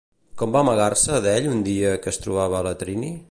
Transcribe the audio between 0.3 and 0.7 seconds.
Com va